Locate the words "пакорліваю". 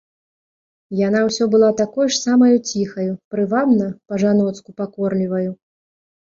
4.83-5.51